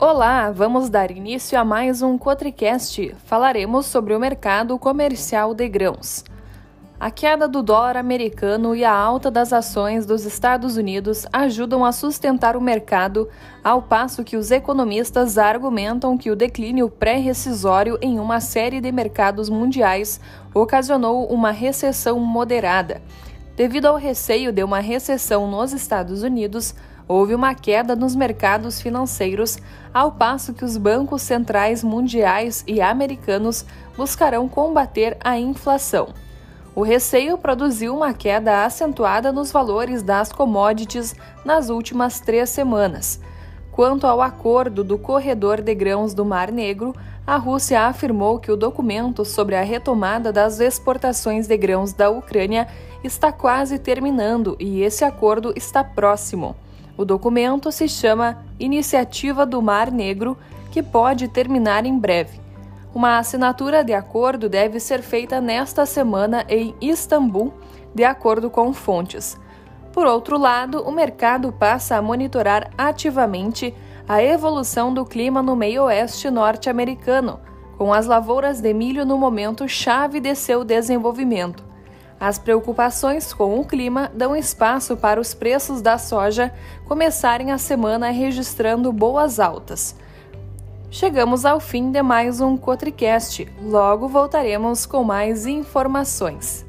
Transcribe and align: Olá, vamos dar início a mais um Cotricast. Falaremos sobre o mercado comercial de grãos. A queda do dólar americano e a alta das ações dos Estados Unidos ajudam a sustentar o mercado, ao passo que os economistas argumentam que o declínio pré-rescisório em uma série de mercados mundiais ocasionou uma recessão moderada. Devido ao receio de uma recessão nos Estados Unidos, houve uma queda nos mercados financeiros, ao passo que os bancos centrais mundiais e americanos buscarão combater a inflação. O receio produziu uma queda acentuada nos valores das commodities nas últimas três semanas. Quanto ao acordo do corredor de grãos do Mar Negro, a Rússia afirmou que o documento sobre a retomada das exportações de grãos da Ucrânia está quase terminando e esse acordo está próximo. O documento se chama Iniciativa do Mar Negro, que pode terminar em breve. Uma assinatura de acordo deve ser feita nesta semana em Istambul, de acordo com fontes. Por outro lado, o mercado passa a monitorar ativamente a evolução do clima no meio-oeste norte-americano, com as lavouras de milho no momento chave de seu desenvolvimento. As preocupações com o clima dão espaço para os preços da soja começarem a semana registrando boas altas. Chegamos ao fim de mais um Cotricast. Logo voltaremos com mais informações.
Olá, 0.00 0.50
vamos 0.50 0.90
dar 0.90 1.12
início 1.12 1.58
a 1.58 1.64
mais 1.64 2.02
um 2.02 2.18
Cotricast. 2.18 3.14
Falaremos 3.26 3.86
sobre 3.86 4.12
o 4.12 4.18
mercado 4.18 4.76
comercial 4.76 5.54
de 5.54 5.68
grãos. 5.68 6.24
A 6.98 7.12
queda 7.12 7.46
do 7.46 7.62
dólar 7.62 7.96
americano 7.96 8.74
e 8.74 8.84
a 8.84 8.92
alta 8.92 9.30
das 9.30 9.52
ações 9.52 10.04
dos 10.04 10.24
Estados 10.24 10.76
Unidos 10.76 11.26
ajudam 11.32 11.84
a 11.84 11.92
sustentar 11.92 12.56
o 12.56 12.60
mercado, 12.60 13.28
ao 13.62 13.82
passo 13.82 14.24
que 14.24 14.36
os 14.36 14.50
economistas 14.50 15.38
argumentam 15.38 16.18
que 16.18 16.30
o 16.30 16.36
declínio 16.36 16.90
pré-rescisório 16.90 17.96
em 18.02 18.18
uma 18.18 18.40
série 18.40 18.80
de 18.80 18.90
mercados 18.90 19.48
mundiais 19.48 20.20
ocasionou 20.52 21.26
uma 21.28 21.52
recessão 21.52 22.18
moderada. 22.18 23.00
Devido 23.56 23.86
ao 23.86 23.96
receio 23.96 24.50
de 24.50 24.64
uma 24.64 24.80
recessão 24.80 25.48
nos 25.48 25.72
Estados 25.72 26.24
Unidos, 26.24 26.74
houve 27.08 27.34
uma 27.34 27.54
queda 27.54 27.94
nos 27.94 28.14
mercados 28.14 28.80
financeiros, 28.80 29.58
ao 29.92 30.12
passo 30.12 30.54
que 30.54 30.64
os 30.64 30.76
bancos 30.76 31.22
centrais 31.22 31.84
mundiais 31.84 32.64
e 32.66 32.80
americanos 32.80 33.64
buscarão 33.96 34.48
combater 34.48 35.16
a 35.22 35.38
inflação. 35.38 36.08
O 36.74 36.82
receio 36.82 37.38
produziu 37.38 37.94
uma 37.94 38.12
queda 38.12 38.64
acentuada 38.64 39.30
nos 39.30 39.52
valores 39.52 40.02
das 40.02 40.32
commodities 40.32 41.14
nas 41.44 41.68
últimas 41.68 42.18
três 42.18 42.50
semanas. 42.50 43.20
Quanto 43.70 44.06
ao 44.06 44.20
acordo 44.20 44.82
do 44.82 44.98
corredor 44.98 45.60
de 45.60 45.74
grãos 45.74 46.14
do 46.14 46.24
Mar 46.24 46.50
Negro, 46.50 46.94
a 47.26 47.36
Rússia 47.36 47.86
afirmou 47.86 48.38
que 48.38 48.50
o 48.50 48.56
documento 48.56 49.24
sobre 49.24 49.56
a 49.56 49.62
retomada 49.62 50.32
das 50.32 50.60
exportações 50.60 51.46
de 51.46 51.56
grãos 51.56 51.92
da 51.92 52.10
Ucrânia 52.10 52.68
está 53.02 53.32
quase 53.32 53.78
terminando 53.78 54.56
e 54.58 54.82
esse 54.82 55.04
acordo 55.04 55.52
está 55.56 55.82
próximo. 55.82 56.56
O 56.96 57.04
documento 57.04 57.72
se 57.72 57.88
chama 57.88 58.38
Iniciativa 58.58 59.44
do 59.44 59.60
Mar 59.60 59.90
Negro, 59.90 60.38
que 60.70 60.82
pode 60.82 61.26
terminar 61.26 61.84
em 61.84 61.98
breve. 61.98 62.40
Uma 62.94 63.18
assinatura 63.18 63.82
de 63.82 63.92
acordo 63.92 64.48
deve 64.48 64.78
ser 64.78 65.02
feita 65.02 65.40
nesta 65.40 65.84
semana 65.84 66.44
em 66.48 66.72
Istambul, 66.80 67.52
de 67.92 68.04
acordo 68.04 68.48
com 68.48 68.72
fontes. 68.72 69.36
Por 69.92 70.06
outro 70.06 70.38
lado, 70.38 70.82
o 70.82 70.92
mercado 70.92 71.52
passa 71.52 71.96
a 71.96 72.02
monitorar 72.02 72.70
ativamente 72.78 73.74
a 74.08 74.22
evolução 74.22 74.94
do 74.94 75.04
clima 75.04 75.42
no 75.42 75.56
meio-oeste 75.56 76.30
norte-americano, 76.30 77.40
com 77.76 77.92
as 77.92 78.06
lavouras 78.06 78.60
de 78.60 78.72
milho 78.72 79.04
no 79.04 79.18
momento 79.18 79.68
chave 79.68 80.20
de 80.20 80.34
seu 80.36 80.62
desenvolvimento. 80.62 81.73
As 82.24 82.38
preocupações 82.38 83.34
com 83.34 83.60
o 83.60 83.66
clima 83.66 84.10
dão 84.14 84.34
espaço 84.34 84.96
para 84.96 85.20
os 85.20 85.34
preços 85.34 85.82
da 85.82 85.98
soja 85.98 86.50
começarem 86.86 87.52
a 87.52 87.58
semana 87.58 88.08
registrando 88.08 88.90
boas 88.90 89.38
altas. 89.38 89.94
Chegamos 90.90 91.44
ao 91.44 91.60
fim 91.60 91.90
de 91.90 92.00
mais 92.02 92.40
um 92.40 92.56
Cotricast. 92.56 93.46
Logo 93.60 94.08
voltaremos 94.08 94.86
com 94.86 95.04
mais 95.04 95.44
informações. 95.44 96.63